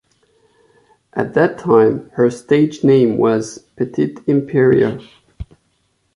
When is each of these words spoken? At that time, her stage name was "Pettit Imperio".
At 1.13 1.35
that 1.35 1.59
time, 1.59 2.09
her 2.15 2.31
stage 2.31 2.83
name 2.83 3.17
was 3.17 3.59
"Pettit 3.75 4.27
Imperio". 4.27 4.99